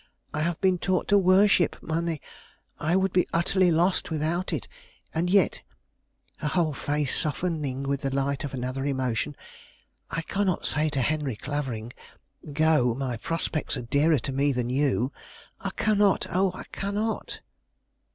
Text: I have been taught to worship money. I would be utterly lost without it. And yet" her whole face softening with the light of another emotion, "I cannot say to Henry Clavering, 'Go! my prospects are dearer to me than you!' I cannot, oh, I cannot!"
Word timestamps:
I 0.33 0.41
have 0.41 0.59
been 0.61 0.79
taught 0.79 1.07
to 1.09 1.17
worship 1.19 1.75
money. 1.79 2.23
I 2.79 2.95
would 2.95 3.13
be 3.13 3.27
utterly 3.33 3.69
lost 3.69 4.09
without 4.09 4.51
it. 4.51 4.67
And 5.13 5.29
yet" 5.29 5.61
her 6.37 6.47
whole 6.47 6.73
face 6.73 7.15
softening 7.15 7.83
with 7.83 8.01
the 8.01 8.09
light 8.09 8.43
of 8.43 8.51
another 8.55 8.83
emotion, 8.83 9.35
"I 10.09 10.23
cannot 10.23 10.65
say 10.65 10.89
to 10.89 11.01
Henry 11.03 11.35
Clavering, 11.35 11.93
'Go! 12.51 12.95
my 12.95 13.15
prospects 13.17 13.77
are 13.77 13.83
dearer 13.83 14.17
to 14.17 14.33
me 14.33 14.51
than 14.51 14.71
you!' 14.71 15.11
I 15.59 15.69
cannot, 15.69 16.25
oh, 16.31 16.51
I 16.55 16.63
cannot!" 16.71 17.41